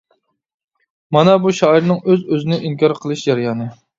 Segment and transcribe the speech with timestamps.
[1.17, 3.71] مانا بۇ شائىرنىڭ ئۆز-ئۆزىنى ئىنكار قىلىش جەريانى.